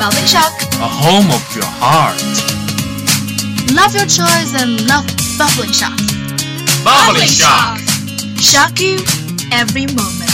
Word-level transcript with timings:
Bubbling 0.00 0.24
shock. 0.24 0.50
A 0.80 0.88
home 0.88 1.26
of 1.30 1.44
your 1.54 1.68
heart. 1.76 2.16
Love 3.76 3.94
your 3.94 4.06
choice 4.06 4.54
and 4.56 4.88
love 4.88 5.04
bubbling 5.36 5.70
shock. 5.70 5.92
Bubbling 6.82 7.28
shock. 7.28 7.78
Shock 8.40 8.80
you 8.80 8.96
every 9.52 9.84
moment. 9.88 10.30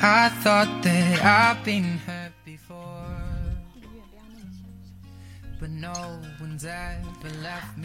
I 0.00 0.28
thought 0.44 0.82
that 0.84 1.24
I've 1.24 1.64
been 1.64 1.98
hurt 1.98 2.15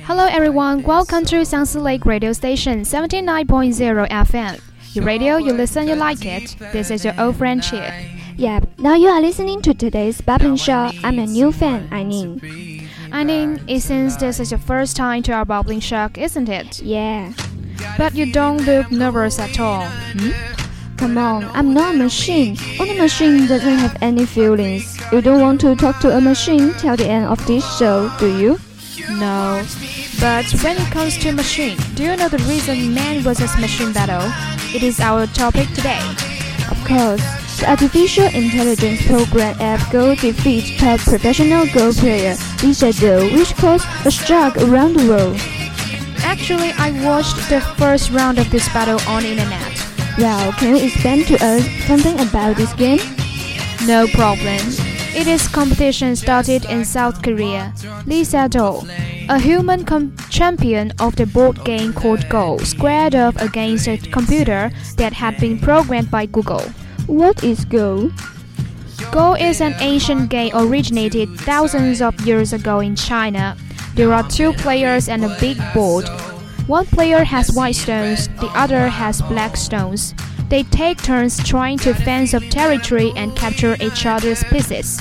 Hello 0.06 0.26
everyone, 0.32 0.84
welcome 0.84 1.26
to 1.26 1.36
Xiangsi 1.42 1.82
Lake 1.82 2.06
Radio 2.06 2.32
Station 2.32 2.84
79.0 2.84 4.08
FM. 4.10 4.62
Your 4.96 5.04
radio, 5.04 5.36
you 5.36 5.52
listen, 5.52 5.90
you 5.90 5.96
like 5.96 6.26
it. 6.26 6.56
This 6.72 6.90
is 6.90 7.04
your 7.04 7.14
old 7.20 7.36
friend 7.36 7.62
Cheer. 7.62 7.94
Yep, 8.38 8.80
now 8.80 8.96
you 8.96 9.10
are 9.10 9.20
listening 9.20 9.62
to 9.64 9.74
today's 9.74 10.22
Bubbling 10.22 10.56
Shock. 10.56 10.96
I'm 11.04 11.20
a 11.20 11.26
new 11.26 11.52
fan, 11.52 11.90
Eileen. 11.92 12.88
I 13.12 13.26
mean, 13.26 13.60
it 13.68 13.82
seems 13.82 14.16
this 14.16 14.40
is 14.40 14.52
your 14.52 14.60
first 14.60 14.96
time 14.96 15.22
to 15.24 15.34
our 15.34 15.44
bubbling 15.44 15.82
shock, 15.82 16.18
isn't 16.18 16.48
it? 16.48 16.82
Yeah, 16.82 17.34
But 17.98 18.16
you 18.16 18.32
don't 18.32 18.66
look 18.66 18.90
nervous 18.90 19.38
at 19.38 19.60
all. 19.60 19.86
Hmm? 19.86 20.51
Come 21.02 21.18
on, 21.18 21.46
I'm 21.56 21.74
not 21.74 21.96
a 21.96 21.98
machine. 21.98 22.56
Only 22.80 22.96
machine 22.96 23.48
doesn't 23.48 23.80
have 23.80 23.98
any 24.04 24.24
feelings. 24.24 25.00
You 25.12 25.20
don't 25.20 25.42
want 25.42 25.60
to 25.62 25.76
talk 25.76 26.00
to 26.02 26.16
a 26.16 26.22
machine 26.22 26.76
till 26.76 26.96
the 26.96 27.08
end 27.10 27.26
of 27.26 27.44
this 27.48 27.66
show, 27.80 28.14
do 28.20 28.28
you? 28.38 28.60
No. 29.18 29.66
But 30.20 30.46
when 30.62 30.78
it 30.78 30.92
comes 30.92 31.18
to 31.18 31.32
machine, 31.32 31.76
do 31.96 32.04
you 32.04 32.16
know 32.16 32.30
the 32.30 32.38
reason 32.46 32.94
man 32.94 33.22
versus 33.22 33.58
machine 33.58 33.92
battle? 33.92 34.30
It 34.76 34.84
is 34.84 35.00
our 35.00 35.26
topic 35.26 35.68
today. 35.70 36.06
Of 36.70 36.78
course, 36.86 37.26
the 37.60 37.72
artificial 37.72 38.26
intelligence 38.26 39.02
program 39.08 39.60
app 39.60 39.92
Go 39.92 40.14
defeats 40.14 40.78
top 40.80 41.00
professional 41.00 41.66
Go 41.74 41.92
player 41.94 42.38
Lee 42.62 42.78
Sedol, 42.78 43.34
which 43.34 43.56
caused 43.56 43.88
a 44.06 44.12
strike 44.12 44.56
around 44.58 44.94
the 44.94 45.10
world. 45.10 45.36
Actually, 46.22 46.74
I 46.78 46.92
watched 47.04 47.50
the 47.50 47.60
first 47.82 48.12
round 48.12 48.38
of 48.38 48.52
this 48.52 48.72
battle 48.72 49.02
on 49.10 49.26
internet. 49.26 49.91
Well, 50.22 50.54
can 50.54 50.76
you 50.76 50.86
explain 50.86 51.26
to 51.26 51.36
us 51.44 51.66
something 51.88 52.20
about 52.20 52.56
this 52.56 52.72
game? 52.74 53.00
No 53.88 54.06
problem. 54.14 54.60
It 55.18 55.26
is 55.26 55.48
competition 55.48 56.16
started 56.16 56.64
in 56.66 56.86
South 56.86 57.24
Korea. 57.24 57.74
Lee 58.06 58.22
Sedol, 58.22 58.88
a 59.30 59.40
human 59.40 59.84
com- 59.84 60.16
champion 60.30 60.94
of 61.00 61.16
the 61.16 61.26
board 61.26 61.66
game 61.66 61.92
called 61.92 62.30
Go, 62.30 62.60
squared 62.60 63.16
off 63.16 63.36
against 63.42 63.88
a 63.88 63.98
computer 63.98 64.72
that 64.98 65.12
had 65.12 65.40
been 65.40 65.58
programmed 65.58 66.12
by 66.12 66.28
Google. 66.28 66.70
What 67.08 67.44
is 67.44 67.66
Go? 67.66 68.12
Go 69.12 69.34
is 69.36 69.60
an 69.60 69.74
ancient 69.80 70.30
game 70.30 70.52
originated 70.54 71.30
thousands 71.40 72.00
of 72.00 72.14
years 72.22 72.54
ago 72.54 72.80
in 72.80 72.96
China. 72.96 73.58
There 73.96 74.14
are 74.14 74.30
two 74.30 74.54
players 74.54 75.10
and 75.10 75.26
a 75.26 75.36
big 75.40 75.58
board. 75.74 76.06
One 76.68 76.86
player 76.86 77.24
has 77.24 77.52
white 77.52 77.76
stones, 77.76 78.28
the 78.40 78.50
other 78.54 78.88
has 78.88 79.22
black 79.24 79.58
stones. 79.58 80.14
They 80.50 80.64
take 80.64 81.02
turns 81.02 81.42
trying 81.44 81.78
to 81.80 81.94
fence 81.94 82.34
up 82.34 82.44
territory 82.50 83.12
and 83.16 83.36
capture 83.36 83.76
each 83.82 84.06
other's 84.06 84.44
pieces. 84.46 85.00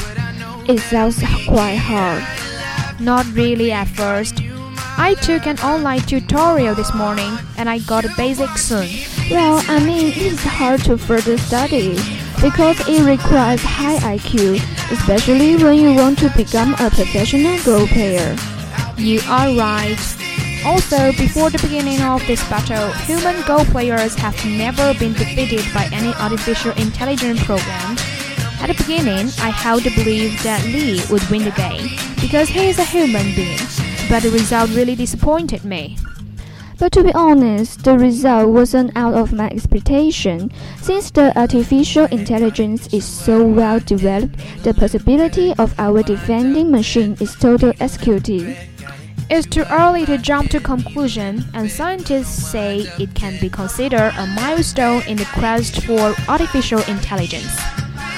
It 0.69 0.79
sounds 0.81 1.19
quite 1.47 1.77
hard. 1.77 2.23
Not 3.01 3.27
really 3.33 3.73
at 3.73 3.89
first. 3.89 4.41
I 4.97 5.15
took 5.23 5.47
an 5.47 5.59
online 5.61 6.01
tutorial 6.01 6.75
this 6.75 6.95
morning 6.95 7.39
and 7.57 7.69
I 7.69 7.79
got 7.81 8.05
a 8.05 8.15
basic 8.17 8.51
soon. 8.59 8.89
Well, 9.31 9.63
I 9.69 9.85
mean, 9.85 10.13
it's 10.15 10.43
hard 10.43 10.85
to 10.85 10.99
further 10.99 11.39
study 11.39 11.95
because 12.43 12.79
it 12.89 13.05
requires 13.05 13.63
high 13.63 14.17
IQ, 14.17 14.57
especially 14.91 15.57
when 15.57 15.79
you 15.79 15.95
want 15.95 16.19
to 16.21 16.31
become 16.37 16.75
a 16.75 16.91
professional 16.91 17.59
Go 17.65 17.87
player. 17.87 18.37
You 18.97 19.21
are 19.29 19.55
right. 19.57 19.99
Also, 20.65 21.11
before 21.13 21.49
the 21.49 21.59
beginning 21.63 22.03
of 22.03 22.25
this 22.27 22.47
battle, 22.51 22.93
human 23.09 23.41
Go 23.47 23.65
players 23.65 24.15
have 24.17 24.37
never 24.45 24.93
been 24.99 25.15
defeated 25.15 25.65
by 25.73 25.89
any 25.91 26.13
artificial 26.15 26.73
intelligence 26.73 27.43
program. 27.45 27.97
At 28.61 28.67
the 28.67 28.75
beginning, 28.77 29.33
I 29.41 29.49
held 29.49 29.85
the 29.85 29.95
belief 29.97 30.43
that 30.43 30.63
Lee 30.67 31.01
would 31.11 31.27
win 31.31 31.45
the 31.45 31.51
game 31.53 31.89
because 32.21 32.51
he 32.51 32.69
is 32.69 32.79
a 32.79 32.85
human 32.85 33.35
being, 33.35 33.59
but 34.11 34.23
the 34.23 34.31
result 34.31 34.69
really 34.71 34.95
disappointed 34.95 35.65
me. 35.65 35.97
But 36.79 36.93
to 36.93 37.05
be 37.05 37.13
honest, 37.15 37.85
the 37.85 37.99
result 37.99 38.51
wasn't 38.51 38.97
out 38.97 39.15
of 39.15 39.33
my 39.33 39.49
expectation. 39.49 40.51
Since 40.81 41.11
the 41.11 41.37
artificial 41.39 42.05
intelligence 42.07 42.87
is 42.93 43.05
so 43.05 43.47
well 43.47 43.81
developed, 43.81 44.37
the 44.63 44.75
possibility 44.75 45.55
of 45.59 45.75
our 45.79 46.03
defending 46.03 46.71
machine 46.71 47.17
is 47.21 47.35
total 47.35 47.71
executive. 47.81 48.70
It's 49.33 49.47
too 49.47 49.65
early 49.71 50.05
to 50.07 50.19
jump 50.19 50.51
to 50.51 50.59
conclusion, 50.59 51.45
and 51.55 51.71
scientists 51.71 52.51
say 52.51 52.81
it 52.99 53.15
can 53.15 53.39
be 53.41 53.49
considered 53.49 54.13
a 54.19 54.27
milestone 54.27 55.03
in 55.07 55.17
the 55.19 55.25
quest 55.27 55.85
for 55.85 56.17
artificial 56.29 56.81
intelligence. 56.89 57.57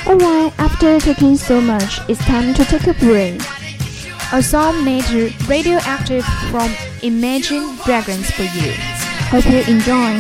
Alright, 0.07 0.59
after 0.59 0.99
taking 0.99 1.37
so 1.37 1.61
much, 1.61 2.01
it's 2.09 2.25
time 2.25 2.55
to 2.55 2.65
take 2.65 2.87
a 2.87 2.95
break. 2.95 3.43
A 4.33 4.43
song 4.43 4.87
named 4.87 5.05
Radioactive 5.47 6.25
from 6.51 6.75
Imagine 7.03 7.77
Dragons 7.85 8.31
for 8.31 8.45
you. 8.45 8.73
Hope 9.29 9.45
you 9.45 9.61
enjoy. 9.69 10.19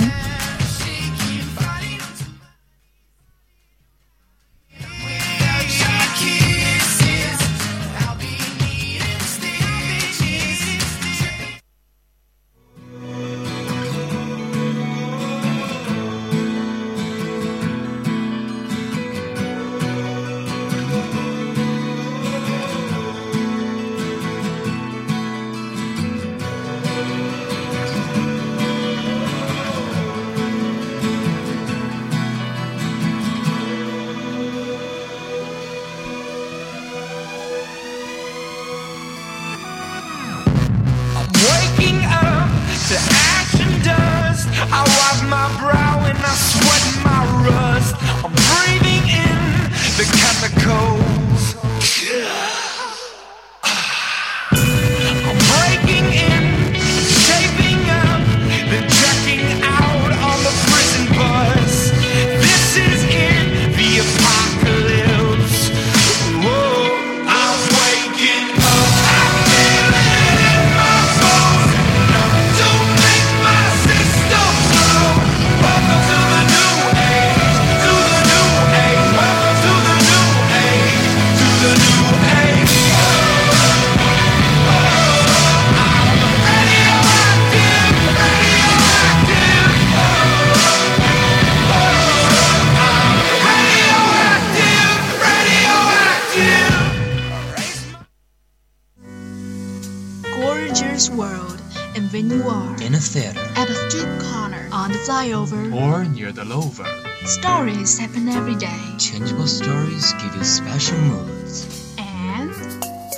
When 102.62 102.78
you 102.78 102.84
are 102.84 102.86
In 102.86 102.94
a 102.94 103.00
theater. 103.00 103.40
at 103.56 103.68
a 103.68 103.74
street 103.90 104.12
corner, 104.30 104.68
on 104.72 104.92
the 104.92 104.98
flyover, 104.98 105.62
Or 105.74 106.04
near 106.04 106.32
the 106.32 106.44
lover. 106.44 106.86
stories 107.26 107.98
happen 107.98 108.28
every 108.28 108.56
day. 108.56 108.80
Changeable 108.98 109.46
stories 109.46 110.12
give 110.22 110.34
you 110.36 110.44
special 110.44 110.98
moods. 110.98 111.66
And 111.98 112.50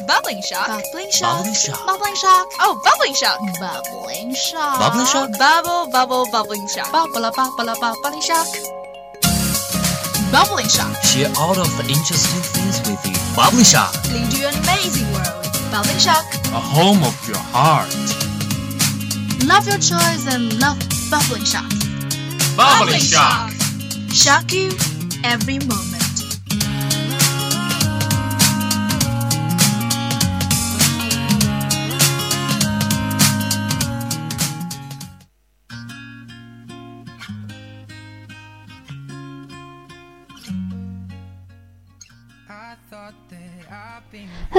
Bubbling 0.07 0.43
shock. 0.43 0.69
bubbling 0.69 1.11
shock, 1.11 1.39
Bubbling 1.39 1.55
shock. 1.55 1.87
bubbling 1.87 2.17
shock, 2.17 2.47
Oh, 2.61 2.81
bubbling 2.85 3.15
shock. 3.15 3.39
bubbling 3.61 4.35
shock, 4.35 4.79
Bubbling 4.81 5.07
shock? 5.07 5.31
Bubble, 5.39 5.91
bubble, 5.91 6.25
bubbling 6.31 6.67
shock. 6.69 6.93
bubble, 6.93 7.31
bubble, 7.33 7.77
bubbling 7.81 8.21
shock, 8.21 8.47
bubbling 10.33 10.69
shock. 10.69 10.93
Share 11.05 11.31
all 11.39 11.57
of 11.59 11.71
the 11.79 11.85
interesting 11.89 12.43
things 12.55 12.81
with 12.89 13.01
you. 13.07 13.15
Bubbling 13.37 13.65
Shock. 13.65 13.93
Lead 14.13 14.33
you 14.33 14.47
an 14.47 14.55
amazing 14.63 15.11
world. 15.13 15.47
Bubbling 15.73 15.99
shock. 15.99 16.25
A 16.53 16.61
home 16.61 17.03
of 17.03 17.17
your 17.29 17.39
heart. 17.55 17.91
Love 19.47 19.67
your 19.69 19.77
choice 19.77 20.27
and 20.27 20.59
love 20.59 20.79
bubbling 21.11 21.45
shock. 21.45 21.69
Bubbling 22.57 22.99
shock. 22.99 23.53
Shock 24.11 24.53
you 24.53 24.71
every 25.23 25.59
moment. 25.59 25.94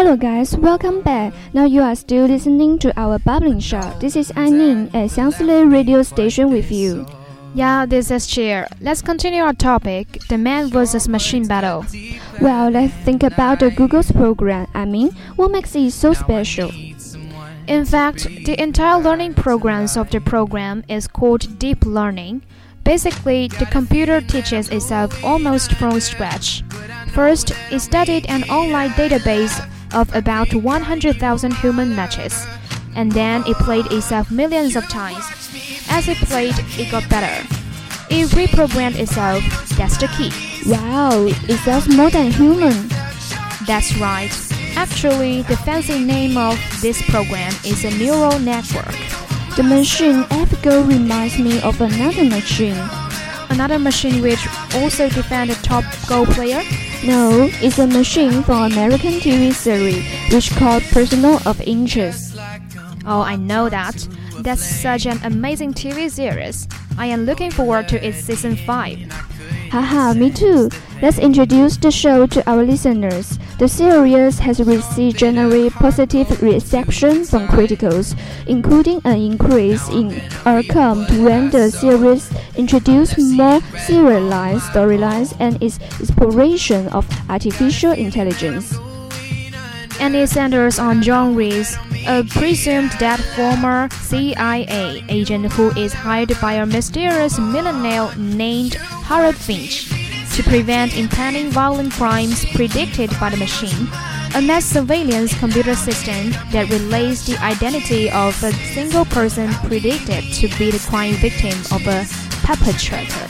Hello 0.06 0.16
guys, 0.16 0.56
welcome 0.56 1.02
back. 1.02 1.34
Now 1.52 1.66
you 1.66 1.82
are 1.82 1.96
still 1.96 2.28
listening 2.28 2.78
to 2.78 2.94
our 2.96 3.18
bubbling 3.18 3.60
shock. 3.60 4.00
This 4.00 4.16
is 4.16 4.32
Aining 4.38 4.86
at 4.94 5.10
Xiangsi 5.10 5.48
Lake 5.48 5.72
radio 5.74 6.04
station 6.04 6.52
with 6.52 6.72
you. 6.72 7.08
Yeah, 7.56 7.88
this 7.88 8.12
is 8.12 8.28
Cheer. 8.28 8.68
Let's 8.82 9.02
continue 9.02 9.42
our 9.42 9.54
topic 9.54 10.20
the 10.30 10.38
man 10.38 10.70
versus 10.70 11.10
machine 11.10 11.48
battle. 11.48 11.88
Well, 12.40 12.70
let's 12.70 12.94
think 13.04 13.24
about 13.24 13.62
the 13.62 13.72
Google's 13.72 14.12
program. 14.12 14.68
I 14.76 14.86
mean, 14.86 15.10
what 15.38 15.50
makes 15.50 15.76
it 15.76 15.90
so 15.90 16.14
special? 16.14 16.70
In 17.66 17.84
fact, 17.84 18.26
the 18.46 18.62
entire 18.62 19.02
learning 19.02 19.34
programs 19.34 19.98
of 19.98 20.12
the 20.12 20.22
program 20.22 20.84
is 20.88 21.08
called 21.08 21.58
deep 21.58 21.84
learning. 21.84 22.44
Basically, 22.84 23.48
the 23.48 23.66
computer 23.66 24.22
teaches 24.22 24.70
itself 24.70 25.24
almost 25.24 25.72
from 25.78 26.00
scratch. 26.00 26.64
First, 27.16 27.54
it 27.72 27.80
studied 27.80 28.28
an 28.28 28.44
online 28.52 28.92
database 28.92 29.68
of 29.96 30.14
about 30.14 30.54
100,000 30.54 31.54
human 31.56 31.96
matches, 31.96 32.46
and 32.96 33.12
then 33.12 33.44
it 33.48 33.58
played 33.58 33.88
itself 33.92 34.30
millions 34.30 34.76
of 34.76 34.88
times. 34.90 35.26
As 35.90 36.08
it 36.08 36.18
played, 36.18 36.54
it 36.78 36.92
got 36.92 37.10
better. 37.10 37.48
It 38.10 38.30
reprogrammed 38.30 39.00
itself. 39.00 39.44
That's 39.78 39.98
the 39.98 40.08
key. 40.16 40.32
Wow, 40.70 41.26
it 41.26 41.58
sounds 41.66 41.88
more 41.88 42.12
than 42.12 42.32
human. 42.32 42.88
That's 43.66 43.98
right. 43.98 44.32
Actually, 44.76 45.42
the 45.44 45.58
fancy 45.58 46.04
name 46.04 46.38
of 46.38 46.60
this 46.82 47.02
program 47.10 47.54
is 47.66 47.84
a 47.86 47.98
neural 47.98 48.38
network. 48.40 48.96
The 49.56 49.64
machine 49.64 50.24
AlphaGo 50.24 50.88
reminds 50.88 51.40
me 51.40 51.62
of 51.62 51.80
another 51.80 52.26
machine. 52.26 52.78
Another 53.50 53.80
machine 53.80 54.22
which 54.22 54.46
also 54.76 55.08
defended 55.10 55.58
a 55.58 55.62
top 55.62 55.86
Go 56.08 56.26
player. 56.26 56.62
No, 57.06 57.48
it's 57.62 57.78
a 57.78 57.86
machine 57.86 58.42
from 58.42 58.72
American 58.72 59.14
TV 59.22 59.54
series 59.54 60.04
which 60.34 60.50
called 60.56 60.82
Personal 60.90 61.40
of 61.46 61.62
Interest. 61.62 62.36
Oh, 63.06 63.22
I 63.22 63.36
know 63.36 63.70
that. 63.70 64.08
That's 64.40 64.66
such 64.66 65.06
an 65.06 65.20
amazing 65.24 65.74
TV 65.74 66.10
series. 66.10 66.68
I 66.98 67.06
am 67.06 67.26
looking 67.26 67.52
forward 67.52 67.88
to 67.90 68.04
its 68.04 68.18
season 68.18 68.56
5. 68.56 69.12
Haha, 69.72 70.14
me 70.14 70.32
too. 70.32 70.70
Let's 71.02 71.20
introduce 71.20 71.78
the 71.78 71.92
show 71.92 72.26
to 72.26 72.50
our 72.50 72.64
listeners. 72.64 73.38
The 73.58 73.70
series 73.70 74.38
has 74.40 74.60
received 74.60 75.18
generally 75.18 75.70
positive 75.70 76.42
reception 76.42 77.24
from 77.24 77.48
critics, 77.48 78.14
including 78.48 79.00
an 79.06 79.16
increase 79.16 79.88
in 79.88 80.22
outcome 80.46 81.08
when 81.24 81.50
the 81.52 81.72
series 81.72 82.30
introduced 82.58 83.18
more 83.18 83.62
serialized 83.88 84.66
storylines 84.66 85.34
and 85.40 85.56
its 85.64 85.80
exploration 86.02 86.90
of 86.90 87.08
artificial 87.30 87.94
intelligence. 87.94 88.78
And 90.02 90.14
it 90.16 90.28
centers 90.28 90.78
on 90.78 91.02
John 91.02 91.34
Reese, 91.34 91.78
a 92.08 92.26
presumed 92.26 92.92
dead 93.00 93.24
former 93.40 93.88
CIA 94.04 95.02
agent 95.08 95.54
who 95.54 95.72
is 95.80 95.94
hired 95.94 96.36
by 96.42 96.54
a 96.60 96.66
mysterious 96.66 97.40
millionaire 97.40 98.14
named 98.18 98.74
Harold 99.08 99.38
Finch 99.38 99.95
to 100.36 100.44
prevent 100.44 100.98
impending 100.98 101.50
violent 101.50 101.94
crimes 101.94 102.46
predicted 102.54 103.10
by 103.22 103.30
the 103.30 103.38
machine. 103.38 103.88
A 104.36 104.42
mass 104.42 104.66
surveillance 104.66 105.34
computer 105.40 105.76
system 105.76 106.32
that 106.52 106.70
relays 106.70 107.26
the 107.26 107.38
identity 107.42 108.12
of 108.12 108.36
a 108.44 108.52
single 108.52 109.06
person 109.06 109.50
predicted 109.64 110.26
to 110.34 110.50
be 110.58 110.72
the 110.72 110.86
crime 110.90 111.14
victim 111.16 111.58
of 111.72 111.88
a 111.88 112.06
perpetrator. 112.44 113.28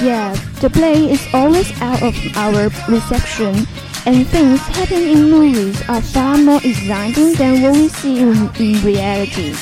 Yeah, 0.00 0.32
the 0.60 0.70
play 0.70 1.10
is 1.10 1.26
always 1.34 1.72
out 1.80 2.04
of 2.04 2.14
our 2.36 2.70
reception, 2.88 3.66
and 4.06 4.24
things 4.28 4.60
happen 4.60 5.02
in 5.02 5.28
movies 5.28 5.82
are 5.88 6.00
far 6.00 6.38
more 6.38 6.60
exciting 6.62 7.32
than 7.32 7.62
what 7.62 7.72
we 7.72 7.88
see 7.88 8.20
in, 8.20 8.48
in 8.60 8.84
reality. 8.84 9.56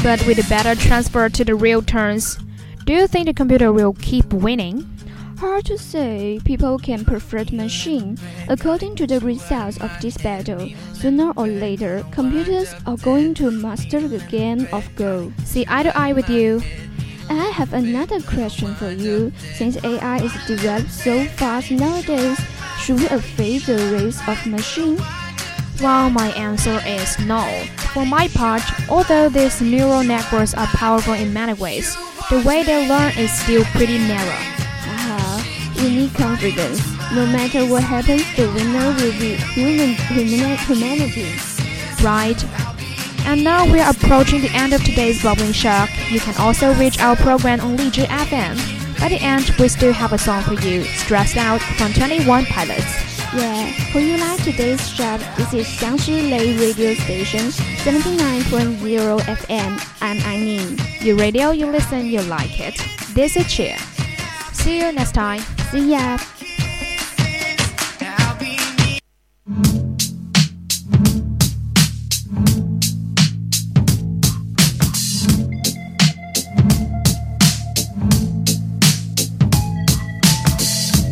But 0.00 0.24
with 0.28 0.38
a 0.38 0.48
better 0.48 0.76
transfer 0.76 1.28
to 1.28 1.44
the 1.44 1.56
real 1.56 1.82
terms, 1.82 2.38
do 2.84 2.92
you 2.92 3.08
think 3.08 3.26
the 3.26 3.34
computer 3.34 3.72
will 3.72 3.94
keep 3.94 4.32
winning? 4.32 4.91
Hard 5.42 5.64
to 5.64 5.76
say, 5.76 6.38
people 6.44 6.78
can 6.78 7.04
perfect 7.04 7.50
machine. 7.50 8.16
According 8.48 8.94
to 8.94 9.08
the 9.08 9.18
results 9.18 9.76
of 9.78 9.90
this 10.00 10.16
battle, 10.16 10.70
sooner 10.94 11.32
or 11.34 11.48
later, 11.48 12.06
computers 12.12 12.72
are 12.86 12.96
going 12.98 13.34
to 13.42 13.50
master 13.50 14.06
the 14.06 14.20
game 14.30 14.68
of 14.72 14.88
Go. 14.94 15.32
See 15.44 15.66
eye 15.66 15.82
to 15.82 15.98
eye 15.98 16.12
with 16.12 16.30
you. 16.30 16.62
I 17.28 17.50
have 17.58 17.72
another 17.72 18.20
question 18.22 18.76
for 18.76 18.92
you. 18.92 19.32
Since 19.56 19.82
AI 19.82 20.22
is 20.22 20.32
developed 20.46 20.92
so 20.92 21.24
fast 21.34 21.72
nowadays, 21.72 22.38
should 22.78 23.00
we 23.00 23.06
evade 23.08 23.62
the 23.62 23.98
race 23.98 24.22
of 24.28 24.46
machine? 24.46 24.96
Well, 25.80 26.08
my 26.10 26.30
answer 26.38 26.80
is 26.86 27.18
no. 27.18 27.42
For 27.92 28.06
my 28.06 28.28
part, 28.28 28.62
although 28.88 29.28
these 29.28 29.60
neural 29.60 30.04
networks 30.04 30.54
are 30.54 30.68
powerful 30.68 31.14
in 31.14 31.32
many 31.32 31.54
ways, 31.54 31.96
the 32.30 32.40
way 32.46 32.62
they 32.62 32.88
learn 32.88 33.10
is 33.18 33.32
still 33.32 33.64
pretty 33.74 33.98
narrow. 33.98 34.51
We 35.82 35.88
need 35.90 36.14
confidence. 36.14 36.78
No 37.12 37.26
matter 37.26 37.66
what 37.66 37.82
happens, 37.82 38.22
the 38.36 38.46
winner 38.54 38.94
will 38.94 39.18
be 39.18 39.34
human, 39.34 39.94
human 40.14 40.56
humanity. 40.58 41.34
Right? 42.00 42.38
And 43.26 43.42
now 43.42 43.66
we 43.66 43.80
are 43.80 43.90
approaching 43.90 44.42
the 44.42 44.50
end 44.54 44.74
of 44.74 44.84
today's 44.84 45.20
Bubbling 45.20 45.50
Shock. 45.50 45.90
You 46.08 46.20
can 46.20 46.36
also 46.36 46.72
reach 46.74 47.00
our 47.00 47.16
program 47.16 47.60
on 47.60 47.76
Lizhi 47.76 48.04
FM. 48.04 49.00
By 49.00 49.08
the 49.08 49.16
end, 49.16 49.50
we 49.58 49.66
still 49.66 49.92
have 49.92 50.12
a 50.12 50.18
song 50.18 50.44
for 50.44 50.54
you, 50.54 50.84
Stressed 50.84 51.36
Out 51.36 51.60
from 51.60 51.92
21 51.92 52.44
Pilots. 52.44 52.94
Yeah, 53.34 53.66
hope 53.90 54.02
you 54.02 54.18
like 54.18 54.40
today's 54.44 54.88
show. 54.88 55.18
This 55.36 55.52
is 55.52 55.66
Xiangsi 55.66 56.30
Lake 56.30 56.60
Radio 56.60 56.94
Station, 56.94 57.50
79.0 57.82 59.20
FM. 59.20 59.98
And 60.00 60.22
I'm. 60.22 61.04
Your 61.04 61.16
radio, 61.16 61.50
you 61.50 61.66
listen, 61.66 62.06
you 62.06 62.22
like 62.22 62.60
it. 62.60 62.80
This 63.14 63.36
is 63.36 63.52
Cheer. 63.52 63.76
See 64.52 64.78
you 64.78 64.92
next 64.92 65.12
time. 65.12 65.42
See 65.72 65.90
ya. 65.90 66.18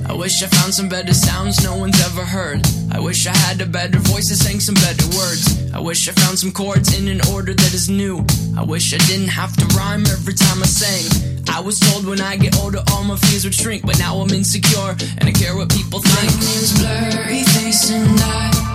I 0.05 0.13
wish 0.13 0.43
I 0.43 0.47
found 0.49 0.75
some 0.75 0.91
better 0.91 1.15
sounds 1.15 1.65
no 1.65 1.79
one's 1.79 1.99
ever 2.05 2.23
heard. 2.23 2.61
I 2.93 3.01
wish 3.01 3.27
I 3.27 3.35
had 3.35 3.63
a 3.63 3.67
better 3.67 3.99
voice 3.99 4.29
that 4.29 4.37
sang 4.37 4.61
some 4.61 4.75
better 4.75 5.07
words. 5.17 5.73
I 5.73 5.81
wish 5.81 6.07
I 6.07 6.13
found 6.13 6.39
some 6.39 6.53
chords 6.53 7.01
in 7.01 7.09
an 7.09 7.23
order 7.33 7.55
that 7.55 7.73
is 7.73 7.89
new. 7.89 8.27
I 8.59 8.63
wish 8.63 8.93
I 8.93 8.99
didn't 9.09 9.29
have 9.29 9.57
to 9.57 9.65
rhyme 9.75 10.05
every 10.05 10.35
time 10.35 10.63
I 10.63 10.67
sang. 10.67 11.30
I 11.51 11.61
was 11.61 11.81
told 11.81 12.07
when 12.07 12.21
I 12.21 12.37
get 12.37 12.57
older 12.59 12.83
all 12.93 13.05
my 13.05 13.17
fears 13.17 13.45
would 13.45 13.55
shrink, 13.55 13.85
but 13.85 13.99
now 13.99 14.17
I'm 14.17 14.31
insecure 14.31 14.97
and 15.19 15.25
I 15.25 15.33
care 15.33 15.57
what 15.57 15.69
people 15.69 16.01
think. 16.01 16.33
My 16.33 16.41
name's 16.41 16.73
blurry 16.79 17.43
face 17.43 17.91
and 17.91 18.21
I 18.21 18.70